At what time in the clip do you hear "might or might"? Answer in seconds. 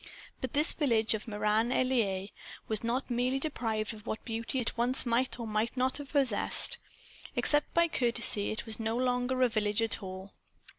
5.05-5.77